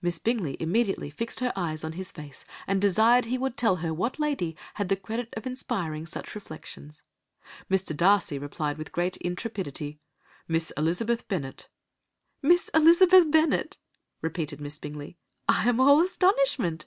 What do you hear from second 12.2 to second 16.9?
"'Miss Elizabeth Bennet!' repeated Miss Bingley, 'I am all astonishment.